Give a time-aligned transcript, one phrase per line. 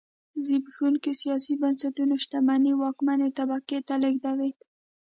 [0.45, 4.51] زبېښونکي سیاسي بنسټونه شتمنۍ واکمنې طبقې ته لېږدوي.